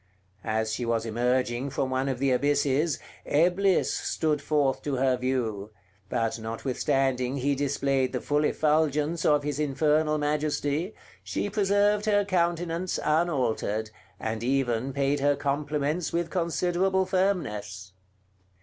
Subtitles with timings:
[0.43, 5.69] As she was emerging from one of the abysses, Eblis stood forth to her view;
[6.09, 12.97] but notwithstanding he displayed the full effulgence of his infernal majesty, she preserved her countenance
[13.05, 17.93] unaltered, and even paid her compliments with considerable firmness.